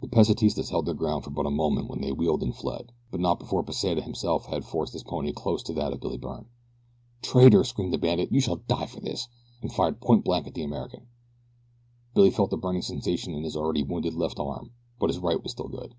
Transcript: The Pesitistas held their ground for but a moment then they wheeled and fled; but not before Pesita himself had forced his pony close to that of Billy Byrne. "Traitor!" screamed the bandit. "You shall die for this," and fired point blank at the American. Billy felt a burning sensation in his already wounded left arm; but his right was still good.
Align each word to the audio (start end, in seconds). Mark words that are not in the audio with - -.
The 0.00 0.08
Pesitistas 0.08 0.70
held 0.70 0.86
their 0.86 0.94
ground 0.94 1.22
for 1.24 1.28
but 1.28 1.44
a 1.44 1.50
moment 1.50 1.88
then 1.90 2.00
they 2.00 2.10
wheeled 2.10 2.42
and 2.42 2.56
fled; 2.56 2.92
but 3.10 3.20
not 3.20 3.38
before 3.38 3.62
Pesita 3.62 4.00
himself 4.00 4.46
had 4.46 4.64
forced 4.64 4.94
his 4.94 5.02
pony 5.02 5.34
close 5.34 5.62
to 5.64 5.74
that 5.74 5.92
of 5.92 6.00
Billy 6.00 6.16
Byrne. 6.16 6.46
"Traitor!" 7.20 7.62
screamed 7.62 7.92
the 7.92 7.98
bandit. 7.98 8.32
"You 8.32 8.40
shall 8.40 8.56
die 8.56 8.86
for 8.86 9.00
this," 9.00 9.28
and 9.60 9.70
fired 9.70 10.00
point 10.00 10.24
blank 10.24 10.46
at 10.46 10.54
the 10.54 10.64
American. 10.64 11.08
Billy 12.14 12.30
felt 12.30 12.54
a 12.54 12.56
burning 12.56 12.80
sensation 12.80 13.34
in 13.34 13.42
his 13.44 13.54
already 13.54 13.82
wounded 13.82 14.14
left 14.14 14.40
arm; 14.40 14.70
but 14.98 15.10
his 15.10 15.18
right 15.18 15.42
was 15.42 15.52
still 15.52 15.68
good. 15.68 15.94